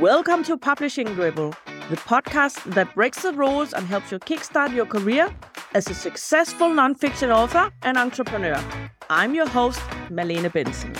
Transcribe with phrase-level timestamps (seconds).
[0.00, 1.50] Welcome to Publishing Rebel,
[1.90, 5.28] the podcast that breaks the rules and helps you kickstart your career
[5.74, 8.58] as a successful nonfiction author and entrepreneur.
[9.10, 9.78] I'm your host,
[10.08, 10.96] Malene Bendtsen.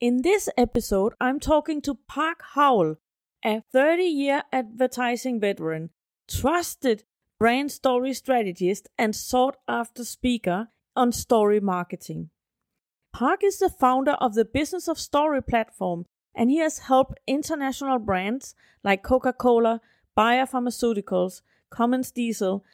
[0.00, 2.96] In this episode, I'm talking to Park Howell,
[3.44, 5.90] a 30 year advertising veteran,
[6.26, 7.04] trusted
[7.38, 12.30] brand story strategist, and sought after speaker on story marketing.
[13.12, 17.98] Park is the founder of the Business of Story platform, and he has helped international
[17.98, 19.80] brands like Coca Cola,
[20.16, 22.64] Bayer Pharmaceuticals, Cummins Diesel,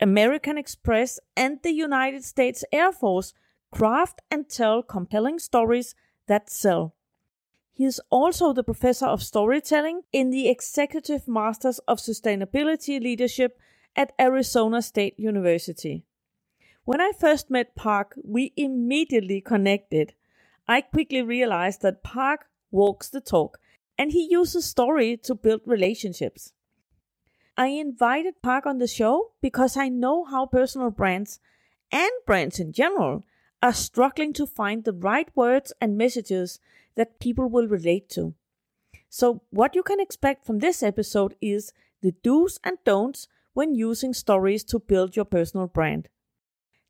[0.00, 3.34] American Express, and the United States Air Force
[3.70, 5.94] craft and tell compelling stories
[6.26, 6.94] that sell.
[7.72, 13.58] He is also the professor of storytelling in the Executive Masters of Sustainability Leadership
[13.96, 16.04] at Arizona State University.
[16.84, 20.14] When I first met Park, we immediately connected.
[20.66, 23.60] I quickly realized that Park walks the talk
[23.96, 26.52] and he uses story to build relationships.
[27.56, 31.38] I invited Park on the show because I know how personal brands
[31.92, 33.22] and brands in general
[33.62, 36.58] are struggling to find the right words and messages
[36.96, 38.34] that people will relate to.
[39.08, 44.14] So, what you can expect from this episode is the do's and don'ts when using
[44.14, 46.08] stories to build your personal brand.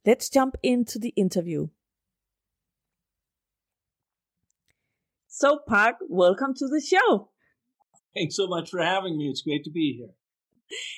[0.05, 1.69] Let's jump into the interview.
[5.29, 7.31] So, Park, welcome to the show.
[8.15, 9.29] Thanks so much for having me.
[9.29, 10.11] It's great to be here.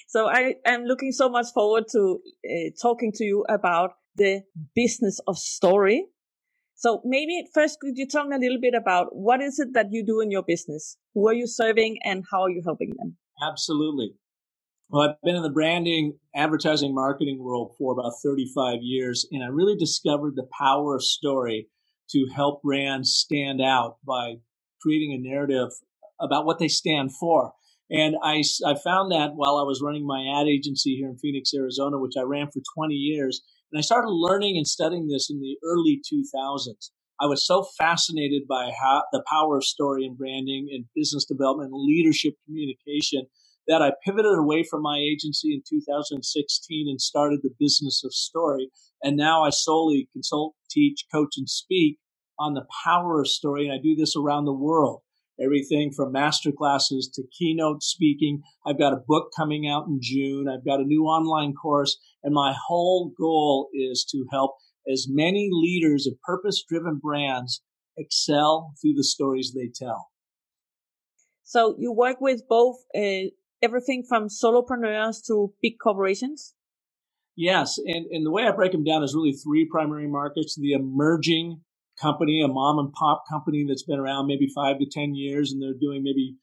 [0.09, 4.43] So, I am looking so much forward to uh, talking to you about the
[4.75, 6.07] business of story.
[6.75, 9.89] So, maybe first, could you tell me a little bit about what is it that
[9.91, 10.97] you do in your business?
[11.13, 13.19] Who are you serving and how are you helping them?
[13.47, 14.15] Absolutely.
[14.89, 19.49] Well, I've been in the branding, advertising, marketing world for about 35 years, and I
[19.49, 21.69] really discovered the power of story
[22.11, 24.37] to help brands stand out by
[24.81, 25.71] creating a narrative
[26.21, 27.53] about what they stand for.
[27.91, 31.53] And I, I found that while I was running my ad agency here in Phoenix,
[31.55, 33.43] Arizona, which I ran for 20 years.
[33.73, 36.91] And I started learning and studying this in the early 2000s.
[37.21, 41.73] I was so fascinated by how the power of story and branding and business development
[41.73, 43.27] and leadership communication
[43.67, 48.71] that I pivoted away from my agency in 2016 and started the business of story.
[49.03, 51.99] And now I solely consult, teach, coach, and speak
[52.39, 53.67] on the power of story.
[53.67, 55.01] And I do this around the world.
[55.43, 58.43] Everything from master classes to keynote speaking.
[58.67, 60.47] I've got a book coming out in June.
[60.49, 61.99] I've got a new online course.
[62.23, 64.53] And my whole goal is to help
[64.91, 67.63] as many leaders of purpose driven brands
[67.97, 70.09] excel through the stories they tell.
[71.43, 73.31] So you work with both uh,
[73.65, 76.55] everything from solopreneurs to big corporations?
[77.37, 77.79] Yes.
[77.79, 81.61] And, and the way I break them down is really three primary markets the emerging
[82.01, 85.63] company, a mom and pop company that's been around maybe five to 10 years and
[85.63, 86.37] they're doing maybe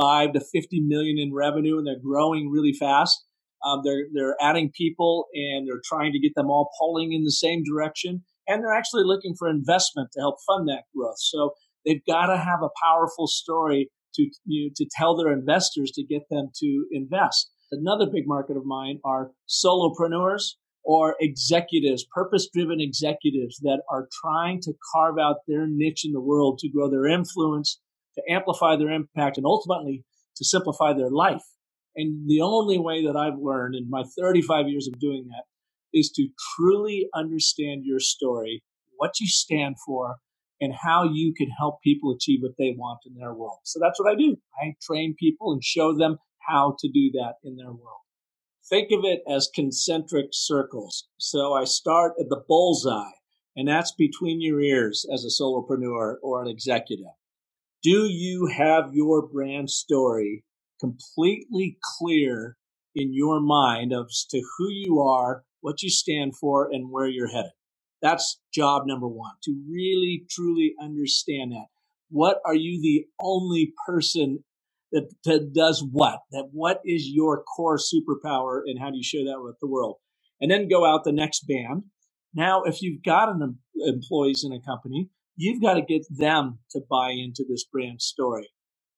[0.00, 3.24] five to 50 million in revenue and they're growing really fast.
[3.64, 7.30] Um, they're, they're adding people and they're trying to get them all pulling in the
[7.32, 8.22] same direction.
[8.48, 11.18] And they're actually looking for investment to help fund that growth.
[11.18, 11.52] So
[11.86, 16.04] they've got to have a powerful story to, you know, to tell their investors to
[16.04, 17.50] get them to invest.
[17.70, 24.60] Another big market of mine are solopreneurs or executives, purpose driven executives that are trying
[24.60, 27.80] to carve out their niche in the world to grow their influence,
[28.14, 30.04] to amplify their impact, and ultimately
[30.36, 31.42] to simplify their life.
[31.94, 35.44] And the only way that I've learned in my 35 years of doing that
[35.92, 38.62] is to truly understand your story,
[38.96, 40.16] what you stand for,
[40.62, 43.58] and how you can help people achieve what they want in their world.
[43.64, 44.36] So that's what I do.
[44.62, 46.18] I train people and show them
[46.48, 48.02] how to do that in their world.
[48.70, 51.08] Think of it as concentric circles.
[51.18, 53.10] So I start at the bullseye,
[53.56, 57.06] and that's between your ears as a solopreneur or an executive.
[57.82, 60.44] Do you have your brand story
[60.80, 62.56] completely clear
[62.94, 67.32] in your mind as to who you are, what you stand for, and where you're
[67.32, 67.50] headed?
[68.02, 71.66] That's job number one to really truly understand that.
[72.10, 74.44] What are you the only person
[74.90, 76.18] that, that does what?
[76.32, 79.96] That what is your core superpower and how do you share that with the world?
[80.40, 81.84] And then go out the next band.
[82.34, 86.80] Now, if you've got an employees in a company, you've got to get them to
[86.90, 88.48] buy into this brand story.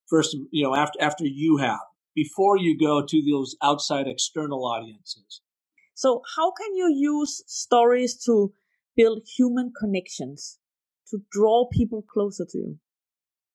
[0.09, 1.81] First, you know, after after you have,
[2.15, 5.41] before you go to those outside external audiences.
[5.95, 8.53] So, how can you use stories to
[8.97, 10.59] build human connections
[11.11, 12.79] to draw people closer to you?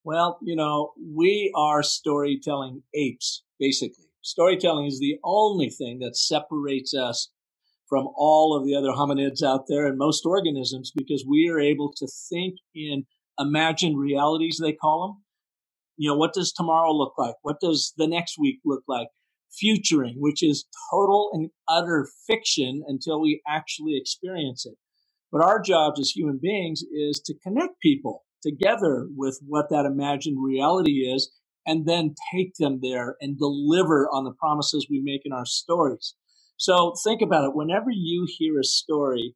[0.04, 4.06] Well, you know, we are storytelling apes, basically.
[4.22, 7.32] Storytelling is the only thing that separates us
[7.88, 11.92] from all of the other hominids out there and most organisms because we are able
[11.98, 13.06] to think in
[13.40, 15.24] imagined realities, they call them.
[15.98, 17.36] You know, what does tomorrow look like?
[17.42, 19.08] What does the next week look like?
[19.52, 24.76] Futuring, which is total and utter fiction until we actually experience it.
[25.32, 30.44] But our jobs as human beings is to connect people together with what that imagined
[30.44, 31.32] reality is
[31.66, 36.16] and then take them there and deliver on the promises we make in our stories.
[36.58, 37.56] So think about it.
[37.56, 39.36] Whenever you hear a story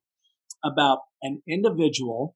[0.64, 2.36] about an individual,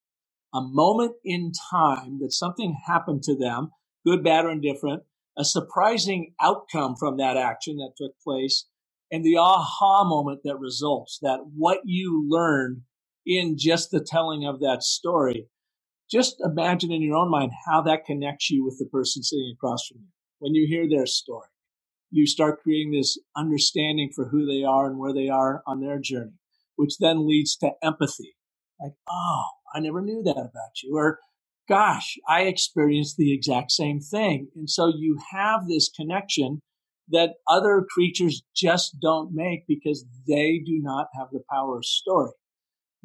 [0.53, 3.71] a moment in time that something happened to them,
[4.06, 5.03] good, bad, or indifferent,
[5.38, 8.65] a surprising outcome from that action that took place,
[9.12, 12.81] and the aha moment that results, that what you learned
[13.27, 15.50] in just the telling of that story.
[16.09, 19.85] Just imagine in your own mind how that connects you with the person sitting across
[19.85, 20.07] from you.
[20.39, 21.50] When you hear their story,
[22.09, 26.00] you start creating this understanding for who they are and where they are on their
[26.00, 26.39] journey,
[26.77, 28.38] which then leads to empathy.
[28.79, 29.44] Like, oh,
[29.75, 30.95] I never knew that about you.
[30.95, 31.19] Or,
[31.68, 34.47] gosh, I experienced the exact same thing.
[34.56, 36.62] And so you have this connection
[37.09, 42.31] that other creatures just don't make because they do not have the power of story.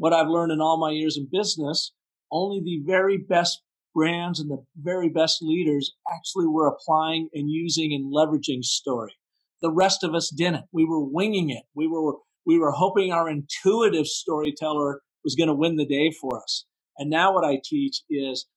[0.03, 1.93] What I've learned in all my years in business,
[2.33, 3.63] only the very best
[3.95, 9.15] brands and the very best leaders actually were applying and using and leveraging story.
[9.61, 10.65] The rest of us didn't.
[10.73, 11.63] We were winging it.
[11.77, 12.15] We were
[12.45, 16.65] we were hoping our intuitive storyteller was going to win the day for us.
[16.99, 18.49] And now what I teach is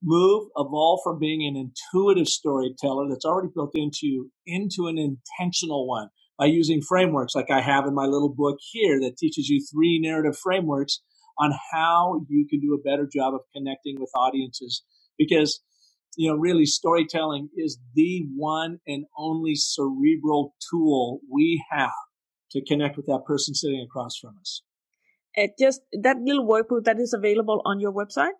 [0.00, 5.88] move, evolve from being an intuitive storyteller that's already built into you into an intentional
[5.88, 9.60] one by using frameworks like I have in my little book here that teaches you
[9.60, 11.00] three narrative frameworks
[11.38, 14.84] on how you can do a better job of connecting with audiences.
[15.18, 15.60] Because,
[16.16, 21.90] you know, really storytelling is the one and only cerebral tool we have
[22.52, 24.62] to connect with that person sitting across from us.
[25.36, 28.32] Uh, just that little workbook that is available on your website?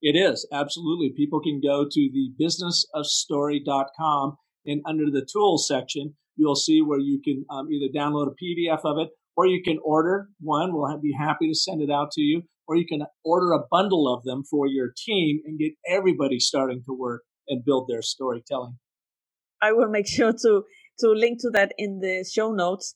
[0.00, 1.12] It is, absolutely.
[1.16, 4.36] People can go to the businessofstory.com
[4.68, 8.80] and under the tools section, you'll see where you can um, either download a PDF
[8.84, 10.72] of it or you can order one.
[10.72, 12.42] We'll be happy to send it out to you.
[12.66, 16.82] Or you can order a bundle of them for your team and get everybody starting
[16.84, 18.78] to work and build their storytelling.
[19.62, 20.64] I will make sure to
[21.00, 22.94] to link to that in the show notes.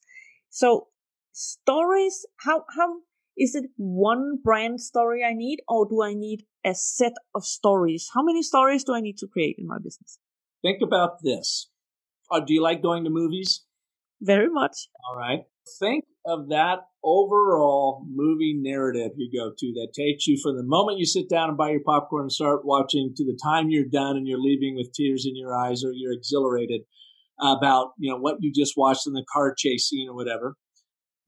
[0.50, 0.88] So
[1.32, 2.96] stories, how how
[3.36, 8.10] is it one brand story I need, or do I need a set of stories?
[8.12, 10.18] How many stories do I need to create in my business?
[10.62, 11.68] Think about this.
[12.30, 13.64] Uh, do you like going to movies?
[14.20, 14.88] Very much.
[15.08, 15.40] All right.
[15.78, 20.98] Think of that overall movie narrative you go to that takes you from the moment
[20.98, 24.16] you sit down and buy your popcorn and start watching to the time you're done
[24.16, 26.82] and you're leaving with tears in your eyes or you're exhilarated
[27.40, 30.54] about you know what you just watched in the car chase scene or whatever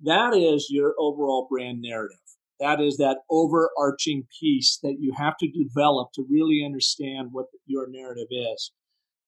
[0.00, 2.19] that is your overall brand narrative
[2.60, 7.88] that is that overarching piece that you have to develop to really understand what your
[7.90, 8.70] narrative is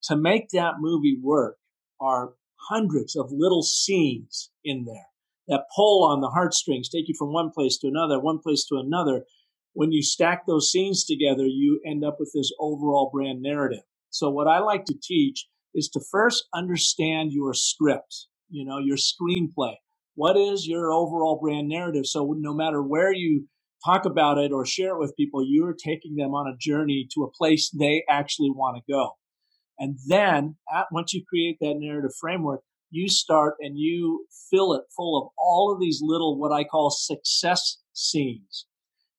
[0.05, 1.57] to make that movie work
[2.01, 2.35] are
[2.69, 5.07] hundreds of little scenes in there
[5.49, 8.77] that pull on the heartstrings, take you from one place to another, one place to
[8.77, 9.25] another.
[9.73, 13.83] When you stack those scenes together, you end up with this overall brand narrative.
[14.11, 18.97] So what I like to teach is to first understand your script, you know, your
[18.97, 19.75] screenplay.
[20.15, 22.07] What is your overall brand narrative?
[22.07, 23.47] So no matter where you
[23.85, 27.25] talk about it or share it with people, you're taking them on a journey to
[27.25, 29.11] a place they actually want to go.
[29.79, 34.85] And then at, once you create that narrative framework, you start and you fill it
[34.97, 38.67] full of all of these little, what I call success scenes,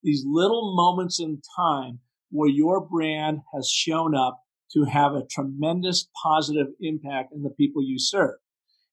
[0.04, 2.00] these little moments in time
[2.30, 4.42] where your brand has shown up
[4.74, 8.36] to have a tremendous positive impact in the people you serve.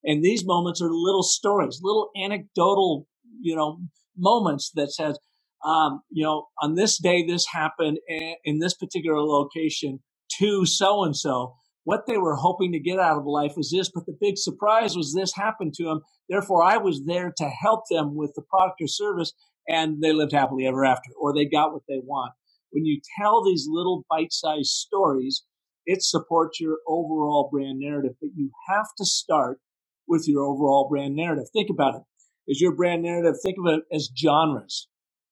[0.05, 3.09] And these moments are little stories, little anecdotal,
[3.41, 3.81] you know,
[4.17, 5.19] moments that says,
[5.65, 7.99] um, you know, on this day, this happened
[8.45, 10.01] in this particular location
[10.39, 13.91] to so and so what they were hoping to get out of life was this,
[13.95, 16.01] but the big surprise was this happened to them.
[16.29, 19.33] Therefore, I was there to help them with the product or service,
[19.69, 22.33] and they lived happily ever after, or they got what they want.
[22.71, 25.45] When you tell these little bite sized stories,
[25.87, 29.61] it supports your overall brand narrative, but you have to start
[30.09, 31.45] with your overall brand narrative.
[31.53, 32.03] Think about it.
[32.49, 34.89] Is your brand narrative, think of it as genres.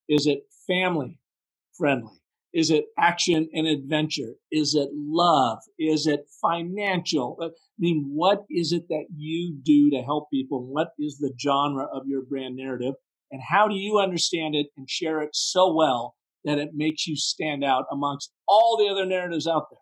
[0.08, 1.18] Is it family
[1.76, 2.21] friendly?
[2.52, 4.34] Is it action and adventure?
[4.50, 5.58] Is it love?
[5.78, 7.38] Is it financial?
[7.40, 10.66] Uh, I mean, what is it that you do to help people?
[10.66, 12.94] What is the genre of your brand narrative?
[13.30, 17.16] And how do you understand it and share it so well that it makes you
[17.16, 19.80] stand out amongst all the other narratives out there?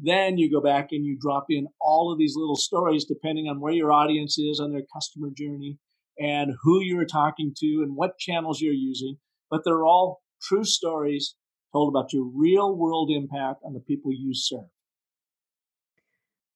[0.00, 3.60] Then you go back and you drop in all of these little stories depending on
[3.60, 5.78] where your audience is on their customer journey
[6.18, 9.16] and who you're talking to and what channels you're using.
[9.50, 11.34] But they're all true stories
[11.76, 14.70] told about your real world impact on the people you serve.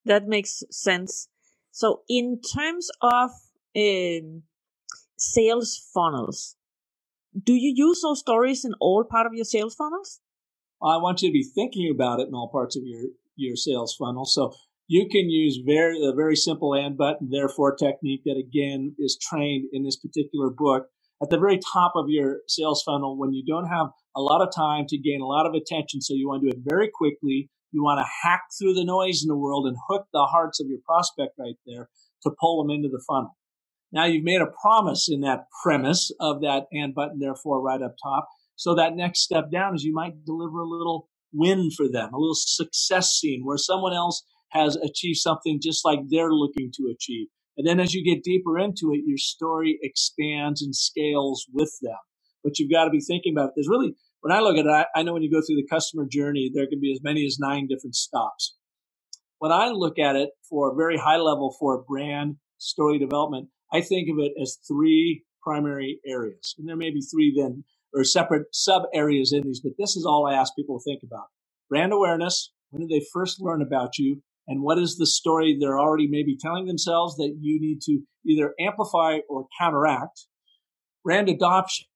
[0.03, 1.29] That makes sense.
[1.71, 3.29] So, in terms of
[3.75, 4.43] um,
[5.17, 6.55] sales funnels,
[7.49, 10.19] do you use those stories in all part of your sales funnels?
[10.83, 13.03] I want you to be thinking about it in all parts of your
[13.35, 14.25] your sales funnel.
[14.25, 14.53] So
[14.87, 19.69] you can use very a very simple and button therefore technique that again is trained
[19.71, 20.87] in this particular book
[21.21, 24.53] at the very top of your sales funnel when you don't have a lot of
[24.55, 26.01] time to gain a lot of attention.
[26.01, 27.49] So you want to do it very quickly.
[27.71, 30.67] You want to hack through the noise in the world and hook the hearts of
[30.67, 31.89] your prospect right there
[32.23, 33.37] to pull them into the funnel.
[33.91, 37.95] Now you've made a promise in that premise of that and button, therefore, right up
[38.01, 38.27] top.
[38.55, 42.17] So that next step down is you might deliver a little win for them, a
[42.17, 47.27] little success scene where someone else has achieved something just like they're looking to achieve.
[47.57, 51.97] And then as you get deeper into it, your story expands and scales with them.
[52.43, 53.51] But you've got to be thinking about it.
[53.55, 55.67] There's really, when I look at it, I, I know when you go through the
[55.69, 58.55] customer journey, there can be as many as nine different stops.
[59.39, 63.81] When I look at it for a very high level for brand story development, I
[63.81, 66.55] think of it as three primary areas.
[66.57, 70.05] And there may be three then or separate sub areas in these, but this is
[70.05, 71.25] all I ask people to think about.
[71.69, 72.53] Brand awareness.
[72.69, 74.21] When did they first learn about you?
[74.51, 78.53] And what is the story they're already maybe telling themselves that you need to either
[78.59, 80.27] amplify or counteract?
[81.05, 81.87] Brand adoption.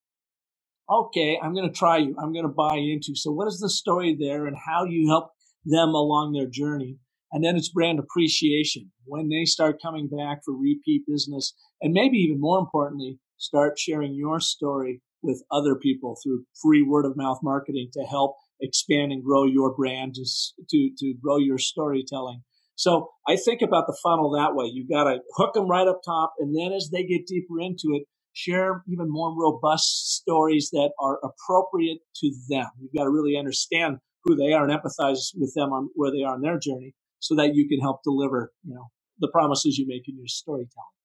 [0.90, 2.16] Okay, I'm going to try you.
[2.18, 3.12] I'm going to buy into.
[3.14, 5.32] So what is the story there and how do you help
[5.66, 6.98] them along their journey?
[7.34, 8.90] And then it's brand appreciation.
[9.04, 14.16] When they start coming back for repeat business and maybe even more importantly, start sharing
[14.16, 19.24] your story with other people through free word of mouth marketing to help expand and
[19.24, 22.44] grow your brand to, to grow your storytelling.
[22.76, 24.70] So I think about the funnel that way.
[24.72, 26.34] You've got to hook them right up top.
[26.40, 31.20] And then as they get deeper into it, share even more robust stories that are
[31.24, 32.68] appropriate to them.
[32.82, 36.24] You've got to really understand who they are and empathize with them on where they
[36.24, 38.88] are in their journey so that you can help deliver, you know,
[39.20, 40.96] the promises you make in your storytelling.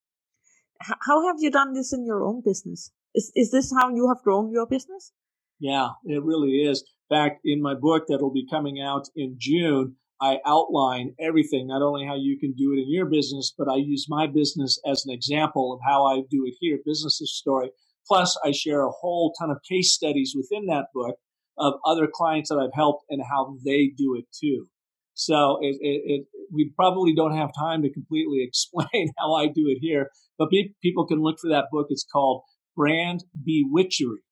[0.81, 2.91] How have you done this in your own business?
[3.15, 5.13] Is, is this how you have grown your business?
[5.61, 6.83] Yeah, it really is.
[7.11, 12.07] Fact, in my book that'll be coming out in June, I outline everything, not only
[12.07, 15.13] how you can do it in your business, but I use my business as an
[15.13, 17.71] example of how I do it here, business story.
[18.07, 21.17] Plus, I share a whole ton of case studies within that book
[21.59, 24.67] of other clients that I've helped and how they do it too.
[25.15, 29.67] So it, it, it, we probably don't have time to completely explain how I do
[29.67, 31.87] it here, but be, people can look for that book.
[31.91, 32.43] It's called
[32.77, 34.23] Brand Bewitchery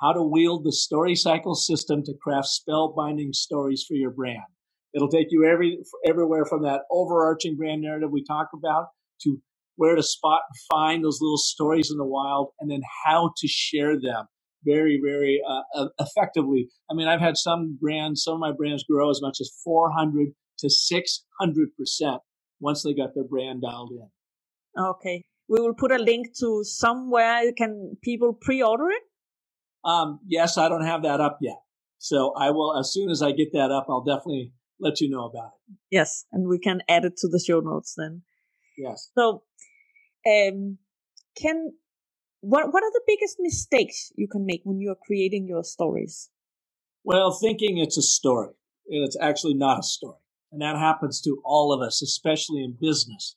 [0.00, 4.48] How to Wield the Story Cycle System to Craft Spellbinding Stories for Your Brand.
[4.94, 8.86] It'll take you every, everywhere from that overarching brand narrative we talk about
[9.22, 9.36] to
[9.76, 13.46] where to spot and find those little stories in the wild and then how to
[13.46, 14.24] share them
[14.64, 16.68] very, very uh, effectively.
[16.90, 20.28] I mean, I've had some brands, some of my brands grow as much as 400
[20.60, 22.18] to 600%
[22.58, 24.82] once they got their brand dialed in.
[24.82, 29.02] Okay we will put a link to somewhere can people pre-order it
[29.84, 31.60] um, yes i don't have that up yet.
[31.98, 35.26] So i will as soon as i get that up i'll definitely let you know
[35.26, 35.76] about it.
[35.90, 38.22] Yes and we can add it to the show notes then.
[38.76, 39.10] Yes.
[39.16, 39.42] So
[40.26, 40.78] um
[41.36, 41.72] can
[42.40, 46.30] what what are the biggest mistakes you can make when you are creating your stories?
[47.04, 48.54] Well thinking it's a story
[48.88, 50.20] and it's actually not a story
[50.52, 53.34] and that happens to all of us especially in business.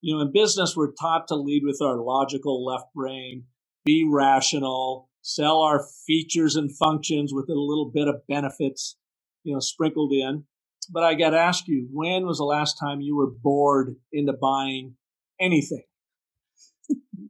[0.00, 3.44] You know, in business, we're taught to lead with our logical left brain,
[3.84, 8.96] be rational, sell our features and functions with a little bit of benefits,
[9.42, 10.44] you know, sprinkled in.
[10.88, 14.32] But I got to ask you, when was the last time you were bored into
[14.32, 14.94] buying
[15.40, 15.82] anything?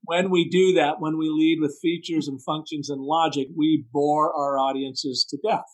[0.04, 4.30] when we do that, when we lead with features and functions and logic, we bore
[4.36, 5.64] our audiences to death.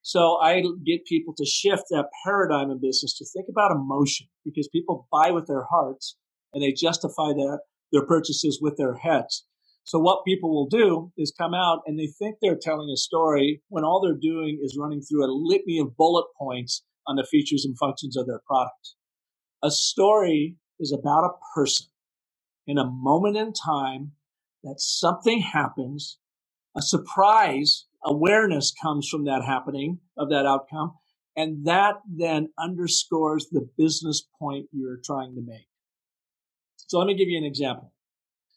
[0.00, 4.68] So I get people to shift that paradigm in business to think about emotion because
[4.68, 6.16] people buy with their hearts
[6.52, 9.44] and they justify their, their purchases with their heads.
[9.84, 13.62] So what people will do is come out and they think they're telling a story
[13.68, 17.64] when all they're doing is running through a litany of bullet points on the features
[17.64, 18.94] and functions of their product.
[19.62, 21.88] A story is about a person
[22.66, 24.12] in a moment in time
[24.62, 26.18] that something happens,
[26.74, 30.94] a surprise awareness comes from that happening of that outcome.
[31.36, 35.66] And that then underscores the business point you're trying to make.
[36.76, 37.93] So let me give you an example.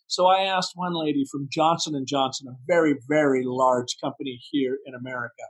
[0.08, 4.78] So I asked one lady from Johnson and Johnson, a very, very large company here
[4.86, 5.44] in America.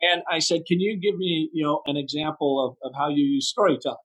[0.00, 3.24] And I said, can you give me, you know, an example of, of how you
[3.24, 3.96] use storytelling?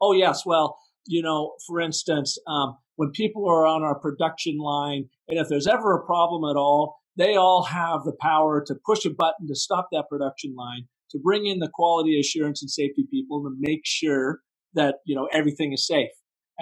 [0.00, 0.46] Oh, yes.
[0.46, 5.48] Well, you know, for instance, um, when people are on our production line, and if
[5.48, 9.48] there's ever a problem at all, they all have the power to push a button
[9.48, 13.54] to stop that production line, to bring in the quality assurance and safety people to
[13.58, 14.40] make sure
[14.74, 16.08] that, you know, everything is safe.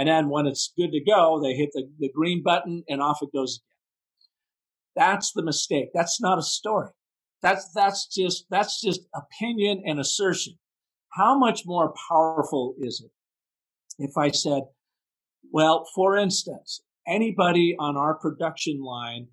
[0.00, 3.18] And then when it's good to go, they hit the, the green button and off
[3.20, 3.66] it goes again.
[4.96, 5.90] That's the mistake.
[5.92, 6.88] That's not a story.
[7.42, 10.54] That's, that's just, that's just opinion and assertion.
[11.10, 13.10] How much more powerful is it
[14.02, 14.62] if I said,
[15.52, 19.26] well, for instance, anybody on our production line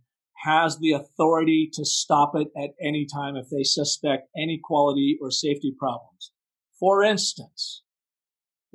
[0.43, 5.31] has the authority to stop it at any time if they suspect any quality or
[5.31, 6.33] safety problems.
[6.77, 7.83] For instance,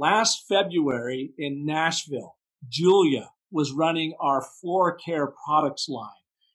[0.03, 2.35] last February in Nashville,
[2.69, 6.09] Julia was running our floor care products line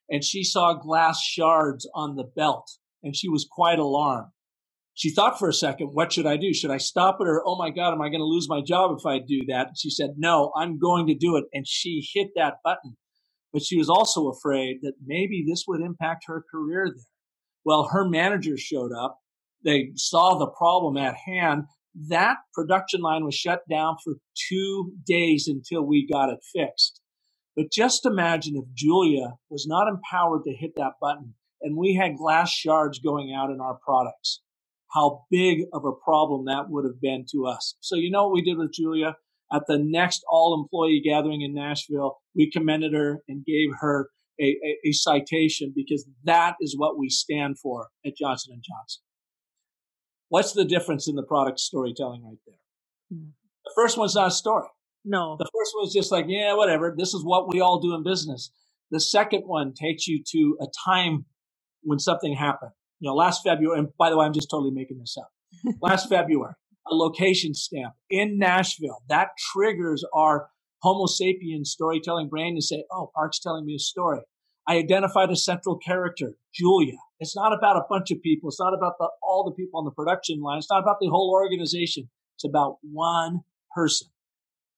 [0.10, 2.70] and she saw glass shards on the belt
[3.04, 4.32] and she was quite alarmed.
[4.96, 6.54] She thought for a second, what should I do?
[6.54, 8.98] Should I stop it or, oh my God, am I going to lose my job
[9.00, 9.68] if I do that?
[9.68, 11.46] And she said, no, I'm going to do it.
[11.54, 12.98] And she hit that button.
[13.54, 17.06] But she was also afraid that maybe this would impact her career there.
[17.64, 19.20] Well, her manager showed up.
[19.64, 21.64] They saw the problem at hand.
[22.10, 24.16] That production line was shut down for
[24.50, 27.02] two days until we got it fixed.
[27.56, 32.18] But just imagine if Julia was not empowered to hit that button and we had
[32.18, 34.42] glass shards going out in our products
[34.94, 37.76] how big of a problem that would have been to us.
[37.82, 39.18] So you know what we did with Julia?
[39.52, 44.46] At the next all employee gathering in Nashville, we commended her and gave her a,
[44.46, 49.04] a, a citation because that is what we stand for at Johnson Johnson.
[50.30, 52.56] What's the difference in the product storytelling right there?
[53.12, 53.30] Hmm.
[53.66, 54.68] The first one's not a story.
[55.06, 55.38] No.
[55.38, 56.94] The first one's just like, yeah, whatever.
[56.98, 58.52] This is what we all do in business.
[58.92, 61.26] The second one takes you to a time
[61.84, 65.00] when something happened you know, last February, and by the way, I'm just totally making
[65.00, 65.30] this up.
[65.82, 66.54] last February,
[66.90, 70.50] a location stamp in Nashville that triggers our
[70.82, 74.22] Homo sapiens storytelling brain to say, oh, Park's telling me a story.
[74.68, 76.98] I identified a central character, Julia.
[77.20, 78.50] It's not about a bunch of people.
[78.50, 80.58] It's not about the, all the people on the production line.
[80.58, 82.10] It's not about the whole organization.
[82.36, 83.42] It's about one
[83.74, 84.10] person.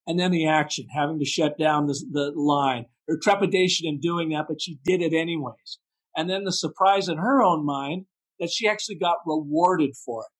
[0.07, 4.29] And then the action, having to shut down the, the line, her trepidation in doing
[4.29, 5.79] that, but she did it anyways.
[6.15, 8.05] And then the surprise in her own mind
[8.39, 10.31] that she actually got rewarded for it.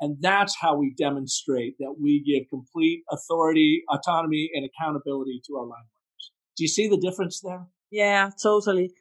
[0.00, 5.64] And that's how we demonstrate that we give complete authority, autonomy, and accountability to our
[5.64, 6.32] line workers.
[6.56, 7.66] Do you see the difference there?
[7.90, 8.92] Yeah, totally.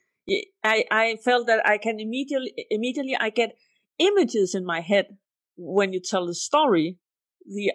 [0.63, 3.56] I, I felt that I can immediately, immediately I get
[4.00, 5.17] images in my head
[5.56, 6.97] when you tell the story.
[7.45, 7.73] The,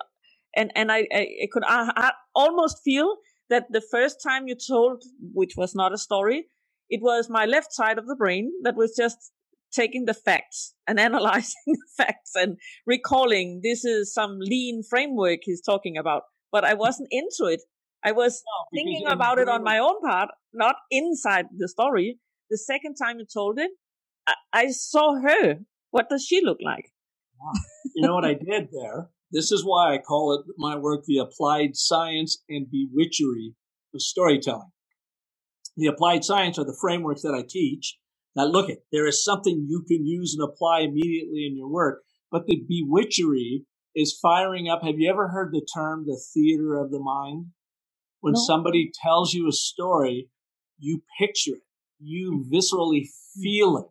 [0.54, 3.16] and, and I, I, could I, I almost feel
[3.48, 6.46] that the first time you told, which was not a story,
[6.90, 9.32] it was my left side of the brain that was just
[9.72, 15.62] taking the facts and analyzing the facts and recalling this is some lean framework he's
[15.62, 16.24] talking about.
[16.50, 17.62] But I wasn't into it.
[18.04, 22.18] I was oh, no, thinking about it on my own part, not inside the story.
[22.50, 23.70] The second time you told it,
[24.26, 25.60] I, I saw her.
[25.90, 26.92] What does she look like?
[27.40, 27.52] Wow.
[27.94, 29.10] You know what I did there?
[29.30, 33.54] This is why I call it my work the applied science and bewitchery
[33.94, 34.72] of storytelling.
[35.76, 37.96] The applied science are the frameworks that I teach
[38.34, 42.02] now look at, there is something you can use and apply immediately in your work,
[42.30, 44.82] but the bewitchery is firing up.
[44.82, 47.46] Have you ever heard the term the theater of the mind?
[48.22, 48.40] When no.
[48.46, 50.30] somebody tells you a story,
[50.78, 51.62] you picture it,
[52.00, 52.50] you mm.
[52.50, 53.42] viscerally mm.
[53.42, 53.86] feel it,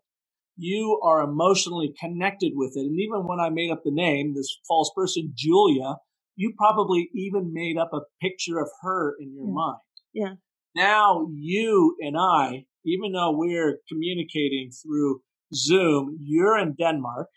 [0.58, 2.82] you are emotionally connected with it.
[2.82, 5.98] And even when I made up the name, this false person, Julia,
[6.36, 9.54] you probably even made up a picture of her in your yeah.
[9.54, 9.78] mind.
[10.14, 10.34] Yeah.
[10.76, 15.22] Now you and I even though we're communicating through
[15.54, 17.28] Zoom, you're in Denmark.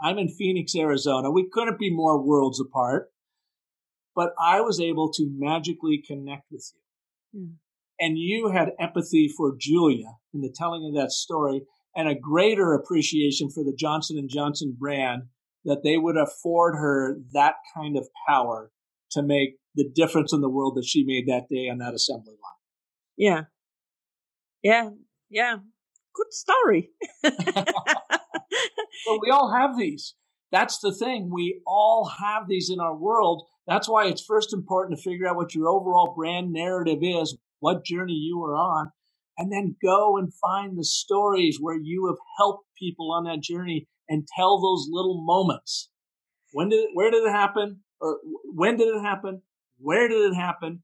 [0.00, 1.30] I'm in Phoenix, Arizona.
[1.30, 3.10] We couldn't be more worlds apart,
[4.20, 7.40] but I was able to magically connect with you.
[7.40, 7.54] Mm.
[7.98, 11.62] And you had empathy for Julia in the telling of that story
[11.96, 15.22] and a greater appreciation for the Johnson and Johnson brand
[15.64, 18.70] that they would afford her that kind of power
[19.12, 22.34] to make the difference in the world that she made that day on that assembly
[22.34, 22.60] line.
[23.16, 23.44] Yeah.
[24.62, 24.90] Yeah,
[25.30, 25.56] yeah.
[26.14, 26.90] Good story.
[27.22, 27.38] but
[29.22, 30.14] we all have these.
[30.52, 31.30] That's the thing.
[31.32, 33.46] We all have these in our world.
[33.70, 37.84] That's why it's first important to figure out what your overall brand narrative is, what
[37.84, 38.90] journey you are on,
[39.38, 43.86] and then go and find the stories where you have helped people on that journey
[44.08, 45.88] and tell those little moments.
[46.52, 47.80] When did it, where did it happen?
[48.00, 48.18] Or
[48.52, 49.42] when did it happen?
[49.78, 50.82] Where did it happen?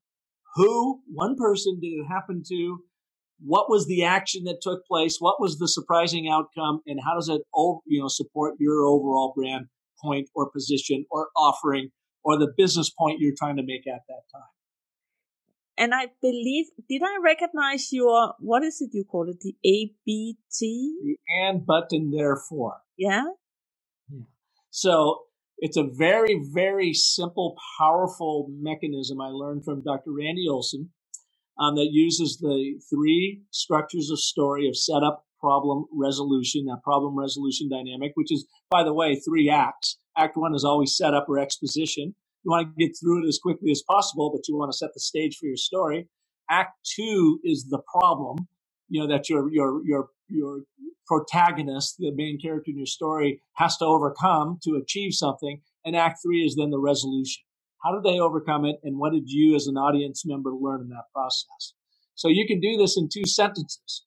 [0.55, 2.79] Who, one person did it happen to?
[3.41, 5.17] what was the action that took place?
[5.19, 6.81] What was the surprising outcome?
[6.87, 7.43] And how does it,
[7.87, 9.67] you know, support your overall brand
[10.03, 11.91] point or position or offering
[12.27, 14.51] or the business point you're trying to make at that time?
[15.79, 19.41] and I believe, did I recognize your, what is it you call it?
[19.41, 20.39] The ABT?
[20.61, 22.79] The and, but, and therefore.
[22.97, 23.25] Yeah.
[24.11, 24.25] Yeah.
[24.71, 25.25] So
[25.59, 30.13] it's a very, very simple, powerful mechanism I learned from Dr.
[30.13, 30.91] Randy Olson
[31.59, 37.69] um, that uses the three structures of story of setup, problem, resolution, that problem resolution
[37.69, 39.99] dynamic, which is, by the way, three acts.
[40.17, 42.15] Act one is always setup or exposition.
[42.45, 44.91] You want to get through it as quickly as possible, but you want to set
[44.95, 46.09] the stage for your story.
[46.49, 48.47] Act two is the problem,
[48.89, 50.61] you know, that your, your, your, your
[51.07, 55.61] protagonist, the main character in your story, has to overcome to achieve something.
[55.85, 57.43] And act three is then the resolution.
[57.85, 58.77] How did they overcome it?
[58.83, 61.75] And what did you as an audience member learn in that process?
[62.15, 64.06] So you can do this in two sentences.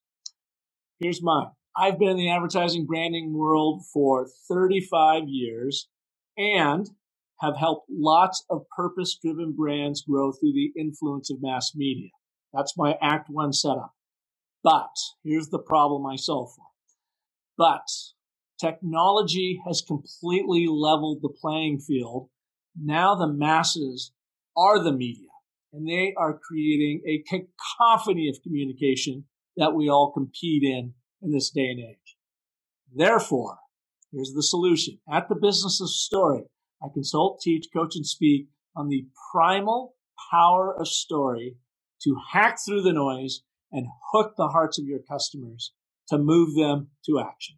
[0.99, 1.47] Here's mine.
[1.77, 5.87] I've been in the advertising branding world for 35 years
[6.37, 6.89] and
[7.39, 12.09] have helped lots of purpose driven brands grow through the influence of mass media.
[12.53, 13.93] That's my Act One setup.
[14.61, 16.65] But here's the problem I solve for.
[17.57, 17.87] But
[18.59, 22.27] technology has completely leveled the playing field.
[22.77, 24.11] Now the masses
[24.57, 25.29] are the media
[25.71, 29.23] and they are creating a cacophony of communication
[29.57, 32.17] that we all compete in in this day and age.
[32.93, 33.57] Therefore,
[34.11, 34.99] here's the solution.
[35.11, 36.43] At the Business of Story,
[36.81, 39.95] I consult, teach, coach, and speak on the primal
[40.31, 41.57] power of story
[42.03, 45.73] to hack through the noise and hook the hearts of your customers
[46.07, 47.57] to move them to action.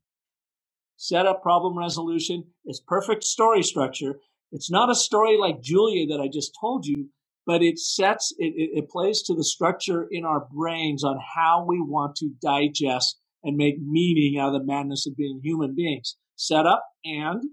[0.98, 4.20] Setup problem resolution is perfect story structure.
[4.52, 7.10] It's not a story like Julia that I just told you,
[7.52, 11.66] but it sets, it, it, it plays to the structure in our brains on how
[11.68, 16.16] we want to digest and make meaning out of the madness of being human beings.
[16.38, 17.44] Setup and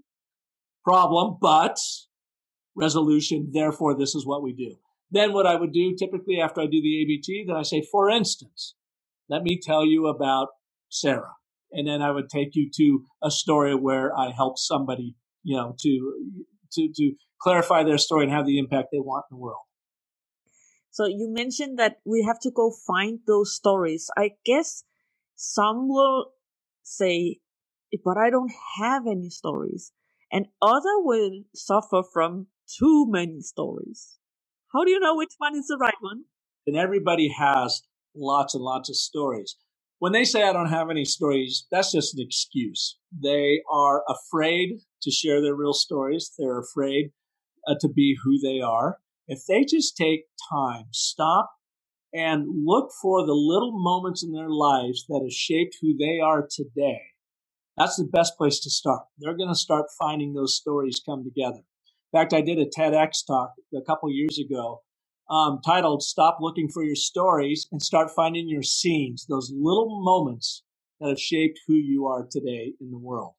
[0.85, 1.75] problem, but
[2.77, 3.49] resolution.
[3.51, 4.75] Therefore, this is what we do.
[5.11, 8.09] Then what I would do typically after I do the ABT, then I say, for
[8.09, 8.75] instance,
[9.27, 10.47] let me tell you about
[10.87, 11.33] Sarah.
[11.73, 15.75] And then I would take you to a story where I help somebody, you know,
[15.77, 16.13] to,
[16.71, 19.59] to, to clarify their story and have the impact they want in the world.
[20.99, 24.09] So you mentioned that we have to go find those stories.
[24.17, 24.83] I guess
[25.37, 26.33] some will
[26.83, 27.39] say,
[28.03, 29.93] but I don't have any stories.
[30.29, 34.19] And other will suffer from too many stories.
[34.73, 36.25] How do you know which one is the right one?
[36.67, 37.81] And everybody has
[38.13, 39.55] lots and lots of stories.
[39.99, 42.97] When they say I don't have any stories, that's just an excuse.
[43.23, 46.29] They are afraid to share their real stories.
[46.37, 47.11] They're afraid
[47.65, 48.97] uh, to be who they are.
[49.29, 51.51] If they just take time, stop
[52.11, 56.47] and look for the little moments in their lives that have shaped who they are
[56.49, 57.01] today,
[57.77, 59.03] that's the best place to start.
[59.19, 61.59] They're going to start finding those stories come together.
[61.59, 64.81] In fact, I did a TEDx talk a couple years ago
[65.29, 70.63] um, titled Stop Looking for Your Stories and Start Finding Your Scenes, those little moments
[70.99, 73.33] that have shaped who you are today in the world.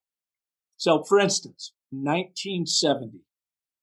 [0.76, 3.24] So, for instance, 1970,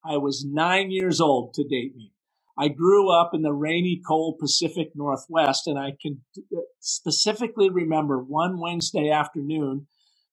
[0.05, 2.11] I was nine years old to date me.
[2.57, 8.17] I grew up in the rainy, cold Pacific Northwest, and I can uh, specifically remember
[8.17, 9.87] one Wednesday afternoon,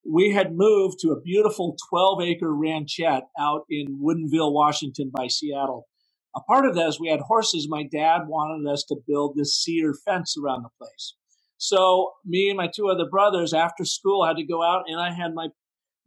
[0.09, 5.87] we had moved to a beautiful 12 acre ranchette out in Woodinville, Washington by Seattle.
[6.35, 7.67] A part of that is we had horses.
[7.69, 11.15] My dad wanted us to build this cedar fence around the place.
[11.57, 15.13] So me and my two other brothers after school had to go out and I
[15.13, 15.47] had my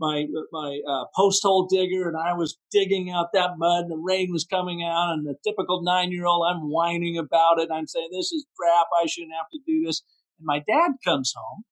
[0.00, 4.02] my my uh, post hole digger, and I was digging out that mud, and the
[4.04, 7.70] rain was coming out, and the typical nine year old, I'm whining about it.
[7.72, 8.86] I'm saying this is crap.
[9.02, 10.02] I shouldn't have to do this.
[10.38, 11.64] And my dad comes home,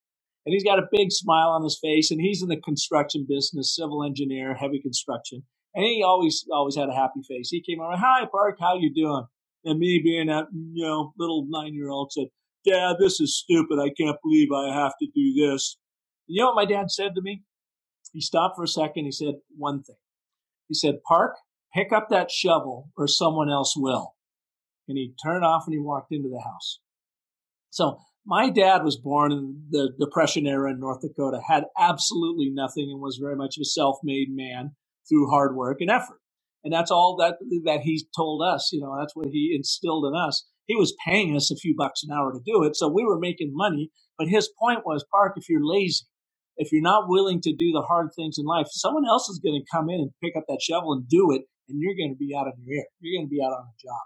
[0.47, 3.77] and he's got a big smile on his face, and he's in the construction business,
[3.77, 7.51] civil engineer, heavy construction, and he always always had a happy face.
[7.51, 9.25] He came over, hi Park, how you doing?
[9.65, 12.27] And me being that you know little nine year old said,
[12.67, 13.79] Dad, this is stupid.
[13.81, 15.79] I can't believe I have to do this.
[16.29, 17.43] You know what my dad said to me?
[18.17, 19.05] He stopped for a second.
[19.05, 19.97] He said one thing.
[20.69, 21.37] He said, Park,
[21.75, 24.15] pick up that shovel or someone else will.
[24.89, 26.81] And he turned off and he walked into the house.
[27.69, 32.89] So my dad was born in the Depression era in North Dakota, had absolutely nothing
[32.91, 34.77] and was very much a self-made man
[35.07, 36.21] through hard work and effort.
[36.65, 37.35] And that's all that,
[37.67, 38.71] that he told us.
[38.73, 40.49] You know, that's what he instilled in us.
[40.65, 42.77] He was paying us a few bucks an hour to do it.
[42.77, 43.91] So we were making money.
[44.17, 46.07] But his point was, Park, if you're lazy,
[46.57, 49.61] if you're not willing to do the hard things in life, someone else is going
[49.61, 52.19] to come in and pick up that shovel and do it, and you're going to
[52.19, 52.85] be out of your ear.
[53.01, 54.01] You're going to be out on a job.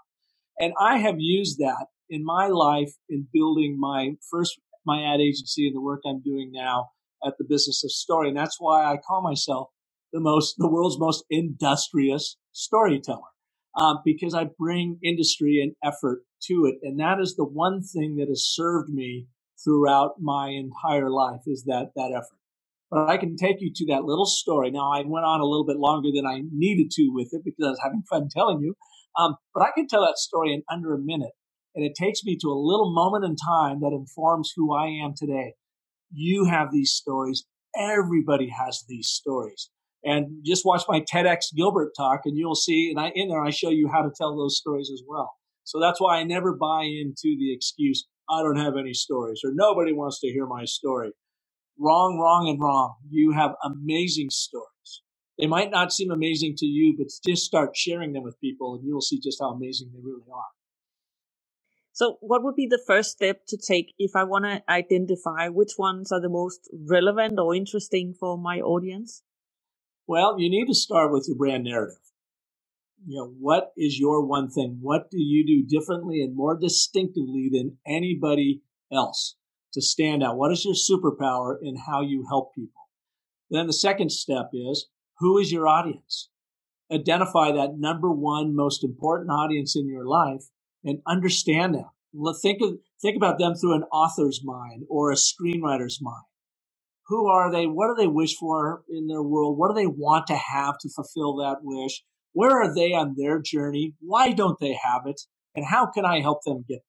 [0.59, 5.67] And I have used that in my life in building my first my ad agency
[5.67, 6.89] and the work I'm doing now
[7.25, 8.29] at the business of story.
[8.29, 9.69] And that's why I call myself
[10.11, 13.21] the most the world's most industrious storyteller.
[13.79, 16.79] Um, because I bring industry and effort to it.
[16.83, 19.27] And that is the one thing that has served me
[19.63, 22.40] throughout my entire life is that, that effort.
[22.91, 24.69] But I can take you to that little story.
[24.69, 27.65] Now, I went on a little bit longer than I needed to with it because
[27.65, 28.75] I was having fun telling you.
[29.17, 31.31] Um, but I can tell that story in under a minute.
[31.73, 35.13] And it takes me to a little moment in time that informs who I am
[35.15, 35.53] today.
[36.11, 37.45] You have these stories.
[37.77, 39.69] Everybody has these stories.
[40.03, 43.51] And just watch my TEDx Gilbert talk and you'll see, and I, in there, I
[43.51, 45.31] show you how to tell those stories as well.
[45.63, 49.51] So that's why I never buy into the excuse, I don't have any stories or
[49.53, 51.11] nobody wants to hear my story.
[51.81, 52.97] Wrong, wrong, and wrong.
[53.09, 55.01] You have amazing stories.
[55.39, 58.85] They might not seem amazing to you, but just start sharing them with people and
[58.85, 60.51] you'll see just how amazing they really are.
[61.91, 65.71] So, what would be the first step to take if I want to identify which
[65.79, 69.23] ones are the most relevant or interesting for my audience?
[70.05, 71.97] Well, you need to start with your brand narrative.
[73.07, 74.77] You know, what is your one thing?
[74.81, 79.35] What do you do differently and more distinctively than anybody else
[79.73, 80.37] to stand out?
[80.37, 82.89] What is your superpower in how you help people?
[83.49, 84.87] Then the second step is
[85.19, 86.29] who is your audience?
[86.91, 90.43] Identify that number one most important audience in your life
[90.83, 91.85] and understand them.
[92.41, 96.25] Think of, think about them through an author's mind or a screenwriter's mind.
[97.07, 97.65] Who are they?
[97.65, 99.57] What do they wish for in their world?
[99.57, 102.03] What do they want to have to fulfill that wish?
[102.33, 103.93] Where are they on their journey?
[103.99, 105.21] Why don't they have it?
[105.55, 106.79] And how can I help them get?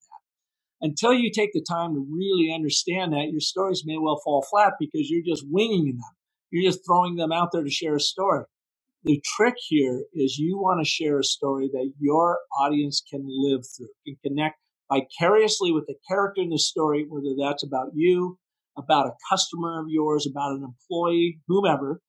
[0.83, 4.75] Until you take the time to really understand that, your stories may well fall flat
[4.81, 6.11] because you're just winging them.
[6.51, 8.45] You're just throwing them out there to share a story
[9.05, 13.63] the trick here is you want to share a story that your audience can live
[13.77, 14.59] through, can connect
[14.93, 18.39] vicariously with the character in the story, whether that's about you,
[18.77, 22.01] about a customer of yours, about an employee, whomever,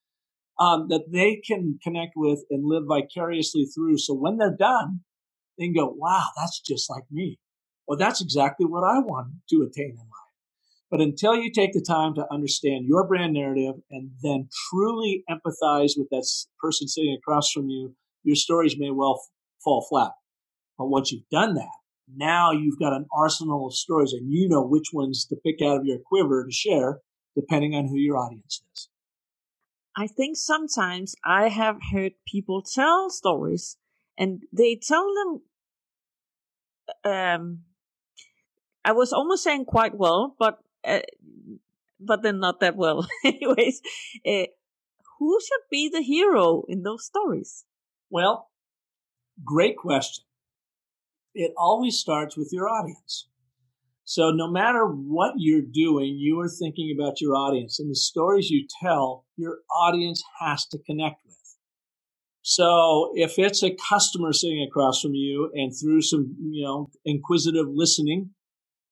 [0.59, 3.97] um, that they can connect with and live vicariously through.
[3.97, 5.01] So when they're done,
[5.57, 7.39] they can go, wow, that's just like me.
[7.87, 10.23] Well, that's exactly what I want to attain in life.
[10.89, 15.93] But until you take the time to understand your brand narrative and then truly empathize
[15.97, 16.27] with that
[16.61, 19.31] person sitting across from you, your stories may well f-
[19.63, 20.11] fall flat.
[20.77, 21.71] But once you've done that,
[22.15, 25.77] now you've got an arsenal of stories and you know which ones to pick out
[25.77, 26.99] of your quiver to share
[27.35, 28.89] depending on who your audience is.
[29.95, 33.77] I think sometimes I have heard people tell stories
[34.17, 35.41] and they tell them
[37.03, 37.59] um
[38.85, 40.99] I was almost saying quite well, but uh,
[41.99, 43.07] but then not that well.
[43.23, 43.81] Anyways,
[44.25, 44.45] uh,
[45.19, 47.65] who should be the hero in those stories?
[48.09, 48.49] Well,
[49.43, 50.25] great question.
[51.33, 53.27] It always starts with your audience.
[54.05, 58.49] So no matter what you're doing, you are thinking about your audience and the stories
[58.49, 61.33] you tell, your audience has to connect with.
[62.41, 67.67] So if it's a customer sitting across from you and through some, you know, inquisitive
[67.73, 68.31] listening,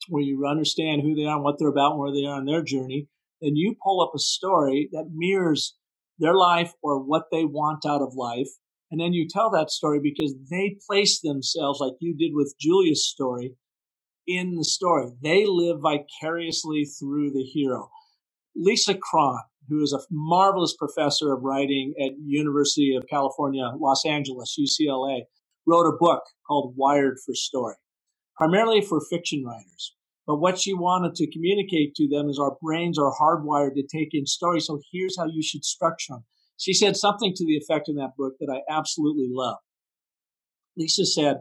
[0.09, 2.45] where you understand who they are and what they're about and where they are on
[2.45, 3.07] their journey,
[3.41, 5.75] then you pull up a story that mirrors
[6.19, 8.49] their life or what they want out of life.
[8.91, 13.07] And then you tell that story because they place themselves, like you did with Julia's
[13.07, 13.55] story,
[14.27, 15.11] in the story.
[15.23, 17.89] They live vicariously through the hero.
[18.55, 24.57] Lisa Cron, who is a marvelous professor of writing at University of California, Los Angeles,
[24.59, 25.21] UCLA,
[25.65, 27.75] wrote a book called Wired for Story
[28.35, 29.95] primarily for fiction writers.
[30.27, 34.09] But what she wanted to communicate to them is our brains are hardwired to take
[34.13, 34.67] in stories.
[34.67, 36.25] So here's how you should structure them.
[36.57, 39.57] She said something to the effect in that book that I absolutely love.
[40.77, 41.37] Lisa said,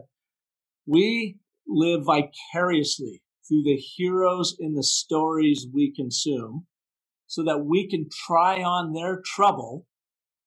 [0.87, 6.65] We live vicariously through the heroes in the stories we consume
[7.27, 9.85] so that we can try on their trouble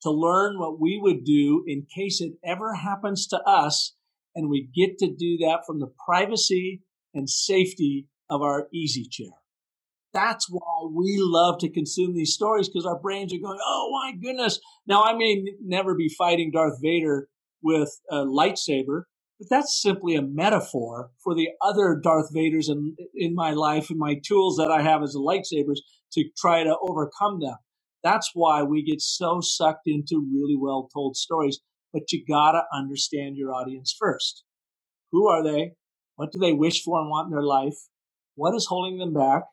[0.02, 3.94] to learn what we would do in case it ever happens to us
[4.34, 6.82] and we get to do that from the privacy
[7.14, 9.30] and safety of our easy chair.
[10.12, 14.12] That's why we love to consume these stories because our brains are going, oh my
[14.12, 14.60] goodness.
[14.86, 17.28] Now, I may never be fighting Darth Vader
[17.62, 19.02] with a lightsaber,
[19.38, 23.98] but that's simply a metaphor for the other Darth Vaders in, in my life and
[23.98, 25.78] my tools that I have as lightsabers
[26.12, 27.56] to try to overcome them.
[28.04, 31.58] That's why we get so sucked into really well told stories
[31.94, 34.44] but you gotta understand your audience first.
[35.12, 35.76] Who are they?
[36.16, 37.76] What do they wish for and want in their life?
[38.34, 39.44] What is holding them back?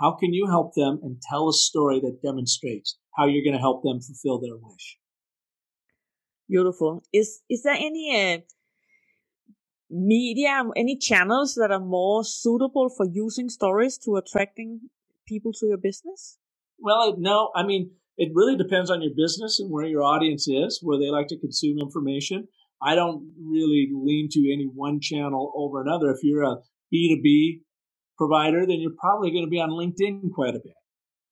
[0.00, 3.60] How can you help them and tell a story that demonstrates how you're going to
[3.60, 4.98] help them fulfill their wish?
[6.48, 7.02] Beautiful.
[7.12, 8.38] Is is there any uh,
[9.90, 14.90] media, any channels that are more suitable for using stories to attracting
[15.26, 16.38] people to your business?
[16.78, 17.50] Well, no.
[17.54, 21.08] I mean, it really depends on your business and where your audience is, where they
[21.08, 22.48] like to consume information.
[22.82, 26.10] I don't really lean to any one channel over another.
[26.10, 26.56] If you're a
[26.92, 27.60] B2B
[28.18, 30.74] provider, then you're probably going to be on LinkedIn quite a bit.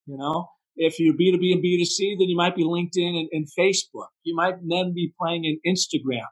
[0.06, 4.06] You know, if you're B2B and B2C, then you might be LinkedIn and, and Facebook.
[4.22, 6.26] You might then be playing in Instagram.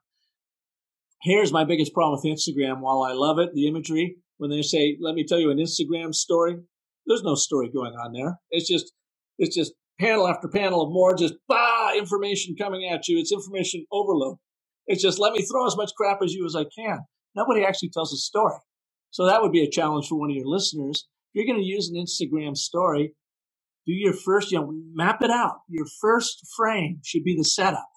[1.23, 2.81] Here's my biggest problem with Instagram.
[2.81, 6.14] While I love it, the imagery, when they say, let me tell you an Instagram
[6.14, 6.57] story,
[7.07, 8.38] there's no story going on there.
[8.51, 8.93] It's just,
[9.38, 13.18] it's just panel after panel of more just bah information coming at you.
[13.18, 14.37] It's information overload.
[14.87, 16.98] It's just let me throw as much crap as you as I can.
[17.35, 18.59] Nobody actually tells a story.
[19.11, 21.07] So that would be a challenge for one of your listeners.
[21.33, 23.14] If you're going to use an Instagram story,
[23.87, 25.57] do your first, you know, map it out.
[25.68, 27.88] Your first frame should be the setup.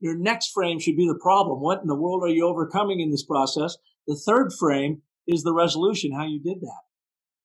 [0.00, 1.60] Your next frame should be the problem.
[1.60, 3.76] What in the world are you overcoming in this process?
[4.06, 6.80] The third frame is the resolution, how you did that.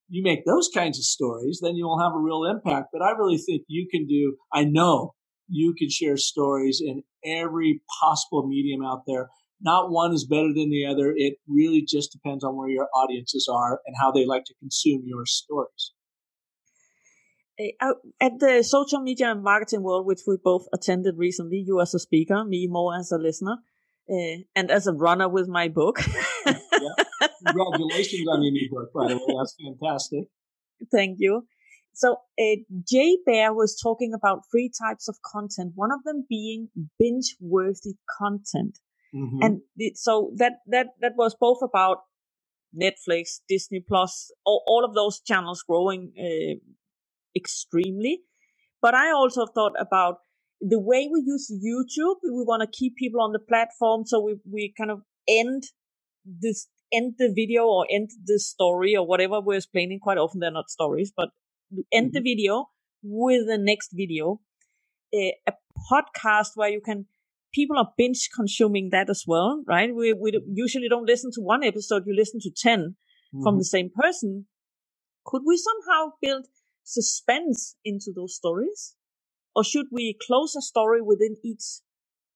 [0.09, 2.89] You make those kinds of stories, then you'll have a real impact.
[2.93, 5.15] But I really think you can do, I know
[5.47, 9.29] you can share stories in every possible medium out there.
[9.59, 11.13] Not one is better than the other.
[11.15, 15.03] It really just depends on where your audiences are and how they like to consume
[15.05, 15.93] your stories.
[17.81, 21.93] Uh, at the social media and marketing world, which we both attended recently, you as
[21.95, 23.57] a speaker, me more as a listener,
[24.09, 25.99] uh, and as a runner with my book.
[26.45, 26.53] yeah.
[27.45, 29.35] Congratulations on your new book, by the way.
[29.37, 30.27] That's fantastic.
[30.91, 31.47] Thank you.
[31.93, 35.71] So uh, Jay Baer was talking about three types of content.
[35.75, 38.77] One of them being binge-worthy content,
[39.15, 39.41] mm-hmm.
[39.41, 42.03] and it, so that that that was both about
[42.79, 46.59] Netflix, Disney Plus, all, all of those channels growing uh,
[47.35, 48.21] extremely.
[48.79, 50.17] But I also thought about
[50.61, 52.15] the way we use YouTube.
[52.23, 55.63] We want to keep people on the platform, so we we kind of end
[56.25, 59.99] this end the video or end the story or whatever we're explaining.
[59.99, 61.29] Quite often they're not stories, but
[61.91, 62.13] end mm-hmm.
[62.13, 62.69] the video
[63.03, 64.41] with the next video.
[65.13, 65.53] A, a,
[65.91, 67.05] podcast where you can
[67.53, 69.93] people are binge consuming that as well, right?
[69.93, 73.43] We we usually don't listen to one episode; you listen to 10 mm-hmm.
[73.43, 74.47] from the same person.
[75.25, 76.47] Could we somehow build
[76.83, 78.95] suspense into those stories,
[79.57, 81.81] or should we close a story within each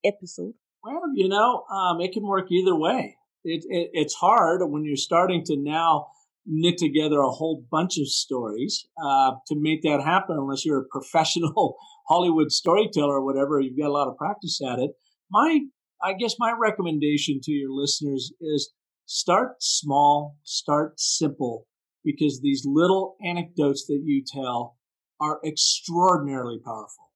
[0.04, 0.54] episode?
[0.84, 3.18] Well, you know, um, it can work either way.
[3.44, 6.08] It, it, it's hard when you're starting to now
[6.48, 10.88] knit together a whole bunch of stories uh, to make that happen unless you're a
[10.90, 11.78] professional
[12.10, 14.90] hollywood storyteller or whatever you've got a lot of practice at it
[15.30, 15.60] my
[16.04, 18.74] i guess my recommendation to your listeners is
[19.06, 21.68] start small start simple
[22.04, 24.78] because these little anecdotes that you tell
[25.20, 27.11] are extraordinarily powerful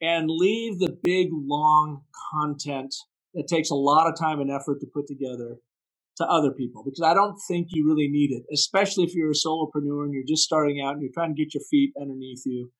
[0.00, 2.02] and leave the big long
[2.32, 2.94] content
[3.34, 5.56] that takes a lot of time and effort to put together
[6.16, 9.34] to other people because I don't think you really need it, especially if you're a
[9.34, 12.70] solopreneur and you're just starting out and you're trying to get your feet underneath you.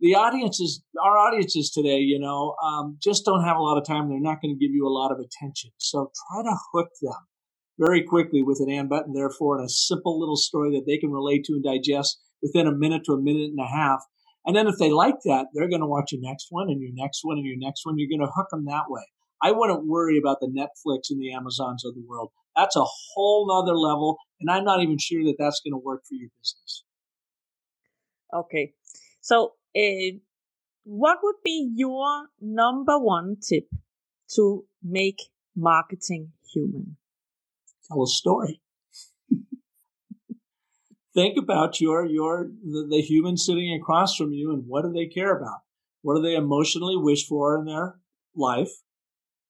[0.00, 4.08] The audiences, our audiences today, you know, um, just don't have a lot of time.
[4.08, 5.70] They're not going to give you a lot of attention.
[5.78, 7.14] So try to hook them
[7.78, 11.10] very quickly with an and button, therefore, and a simple little story that they can
[11.10, 14.02] relate to and digest within a minute to a minute and a half.
[14.44, 16.90] And then if they like that, they're going to watch your next one and your
[16.92, 17.96] next one and your next one.
[17.98, 19.02] You're going to hook them that way.
[19.42, 22.30] I wouldn't worry about the Netflix and the Amazons of the world.
[22.56, 24.18] That's a whole nother level.
[24.40, 26.84] And I'm not even sure that that's going to work for your business.
[28.32, 28.72] Okay.
[29.20, 30.18] So, uh,
[30.84, 33.68] what would be your number one tip
[34.34, 35.20] to make
[35.54, 36.96] marketing human?
[37.88, 38.60] Tell a story.
[41.14, 45.06] Think about your your the, the human sitting across from you and what do they
[45.06, 45.60] care about?
[46.02, 47.98] What do they emotionally wish for in their
[48.34, 48.70] life?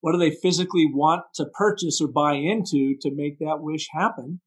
[0.00, 4.40] What do they physically want to purchase or buy into to make that wish happen?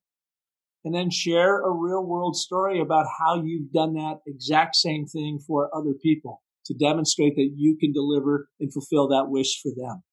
[0.83, 5.39] And then share a real world story about how you've done that exact same thing
[5.39, 10.03] for other people to demonstrate that you can deliver and fulfill that wish for them.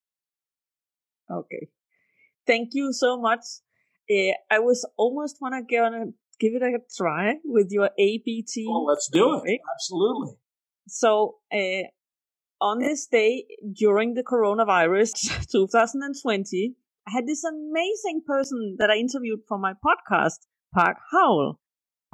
[1.31, 1.69] Okay.
[2.47, 3.41] Thank you so much.
[4.11, 8.67] Uh, I was almost want to give it a try with your ABT.
[8.69, 9.61] Oh, let's do it.
[9.75, 10.35] Absolutely.
[10.89, 11.89] So, uh,
[12.61, 19.41] on this day during the coronavirus 2020, I had this amazing person that I interviewed
[19.49, 20.39] for my podcast,
[20.73, 21.59] Park Howell.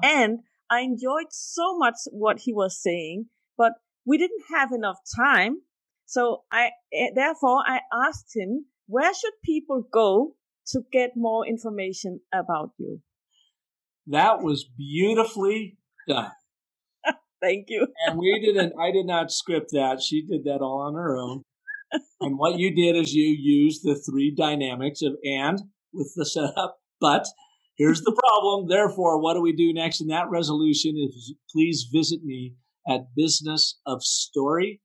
[0.02, 0.40] And
[0.70, 3.72] I enjoyed so much what he was saying, but
[4.06, 5.62] we didn't have enough time.
[6.06, 10.36] So I, eh, therefore, I asked him, where should people go
[10.68, 13.02] to get more information about you?
[14.10, 15.76] That was beautifully
[16.08, 16.30] done.
[17.42, 17.86] Thank you.
[18.06, 20.02] and we didn't, I did not script that.
[20.02, 21.42] She did that all on her own.
[22.20, 25.60] and what you did is you used the three dynamics of and
[25.92, 27.26] with the setup, but
[27.76, 28.68] here's the problem.
[28.68, 30.00] Therefore, what do we do next?
[30.00, 32.54] And that resolution is please visit me
[32.88, 34.78] at businessofstory.com.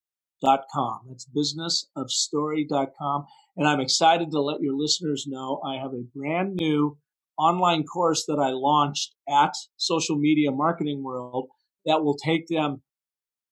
[1.08, 3.26] That's businessofstory.com.
[3.56, 6.98] And I'm excited to let your listeners know I have a brand new
[7.38, 11.50] online course that I launched at Social Media Marketing World
[11.86, 12.82] that will take them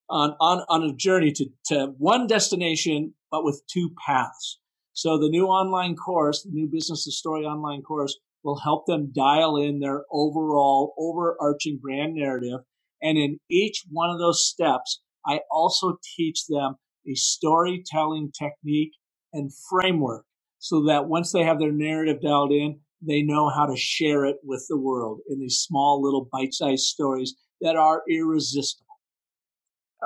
[0.09, 4.59] on, on, on a journey to, to one destination, but with two paths.
[4.93, 9.11] So the new online course, the new Business of Story online course will help them
[9.15, 12.59] dial in their overall overarching brand narrative.
[13.01, 16.75] And in each one of those steps, I also teach them
[17.07, 18.91] a storytelling technique
[19.33, 20.25] and framework
[20.59, 24.37] so that once they have their narrative dialed in, they know how to share it
[24.43, 28.85] with the world in these small little bite-sized stories that are irresistible.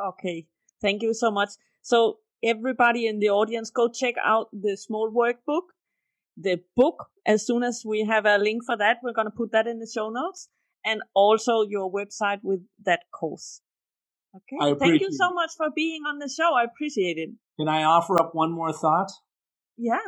[0.10, 0.48] Okay.
[0.82, 1.50] Thank you so much.
[1.82, 5.64] So everybody in the audience, go check out the small workbook,
[6.38, 7.08] the book.
[7.26, 9.80] As soon as we have a link for that, we're going to put that in
[9.80, 10.50] the show notes
[10.86, 13.62] and also your website with that course.
[14.36, 14.76] Okay.
[14.80, 16.54] Thank you so much for being on the show.
[16.56, 17.30] I appreciate it.
[17.58, 19.12] Can I offer up one more thought?
[19.78, 20.00] Yeah.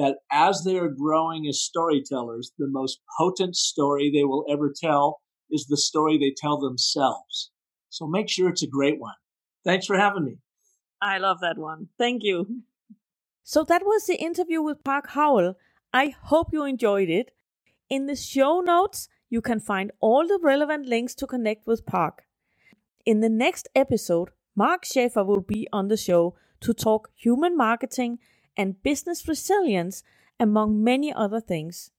[0.00, 5.20] That as they are growing as storytellers, the most potent story they will ever tell
[5.50, 7.50] is the story they tell themselves.
[7.90, 9.18] So make sure it's a great one.
[9.62, 10.38] Thanks for having me.
[11.02, 11.88] I love that one.
[11.98, 12.62] Thank you.
[13.42, 15.56] So that was the interview with Park Howell.
[15.92, 17.32] I hope you enjoyed it.
[17.90, 22.22] In the show notes, you can find all the relevant links to connect with Park.
[23.04, 28.18] In the next episode, Mark Schaefer will be on the show to talk human marketing
[28.56, 30.02] and business resilience,
[30.38, 31.90] among many other things.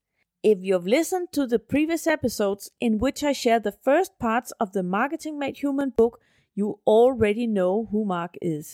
[0.44, 4.74] If you've listened to the previous episodes in which I share the first parts of
[4.74, 6.20] the Marketing Made Human book,
[6.56, 8.74] you already know who Mark is.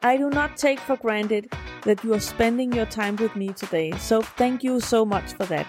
[0.00, 1.52] I do not take for granted
[1.82, 5.44] that you are spending your time with me today, so thank you so much for
[5.46, 5.66] that.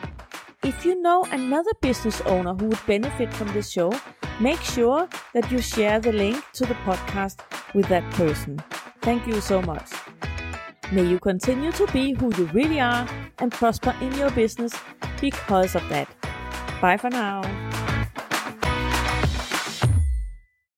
[0.63, 3.91] If you know another business owner who would benefit from this show,
[4.39, 7.39] make sure that you share the link to the podcast
[7.73, 8.61] with that person.
[9.01, 9.89] Thank you so much.
[10.91, 13.07] May you continue to be who you really are
[13.39, 14.73] and prosper in your business
[15.21, 16.07] because of that.
[16.81, 17.41] Bye for now.